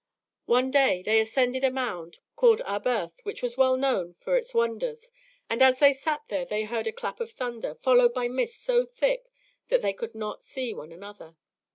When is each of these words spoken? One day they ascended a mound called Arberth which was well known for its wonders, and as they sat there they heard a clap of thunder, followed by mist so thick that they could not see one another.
One 0.47 0.71
day 0.71 1.03
they 1.03 1.19
ascended 1.19 1.63
a 1.63 1.69
mound 1.69 2.17
called 2.35 2.59
Arberth 2.65 3.19
which 3.23 3.43
was 3.43 3.55
well 3.55 3.77
known 3.77 4.15
for 4.15 4.35
its 4.35 4.51
wonders, 4.51 5.11
and 5.47 5.61
as 5.61 5.77
they 5.77 5.93
sat 5.93 6.21
there 6.27 6.43
they 6.43 6.63
heard 6.63 6.87
a 6.87 6.91
clap 6.91 7.19
of 7.19 7.29
thunder, 7.29 7.75
followed 7.75 8.11
by 8.15 8.27
mist 8.27 8.63
so 8.63 8.83
thick 8.83 9.29
that 9.69 9.83
they 9.83 9.93
could 9.93 10.15
not 10.15 10.41
see 10.41 10.73
one 10.73 10.91
another. 10.91 11.35